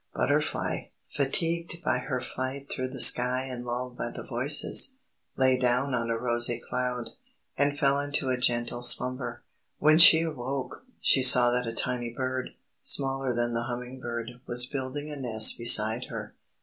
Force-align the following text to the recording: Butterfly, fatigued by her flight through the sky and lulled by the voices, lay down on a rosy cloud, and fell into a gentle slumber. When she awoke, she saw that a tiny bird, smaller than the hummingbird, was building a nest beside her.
Butterfly, 0.15 0.85
fatigued 1.11 1.83
by 1.83 1.99
her 1.99 2.19
flight 2.21 2.71
through 2.71 2.87
the 2.87 2.99
sky 2.99 3.43
and 3.43 3.63
lulled 3.63 3.99
by 3.99 4.09
the 4.09 4.23
voices, 4.25 4.97
lay 5.35 5.59
down 5.59 5.93
on 5.93 6.09
a 6.09 6.17
rosy 6.17 6.59
cloud, 6.59 7.11
and 7.55 7.77
fell 7.77 7.99
into 7.99 8.29
a 8.29 8.35
gentle 8.39 8.81
slumber. 8.81 9.43
When 9.77 9.99
she 9.99 10.23
awoke, 10.23 10.83
she 11.01 11.21
saw 11.21 11.51
that 11.51 11.67
a 11.69 11.73
tiny 11.75 12.09
bird, 12.09 12.55
smaller 12.81 13.35
than 13.35 13.53
the 13.53 13.65
hummingbird, 13.65 14.41
was 14.47 14.65
building 14.65 15.11
a 15.11 15.15
nest 15.15 15.59
beside 15.59 16.05
her. 16.05 16.33